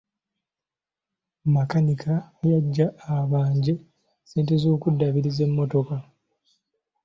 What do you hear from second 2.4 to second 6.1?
yajja abanje ssente z'okuddaabiriza e mmotoka.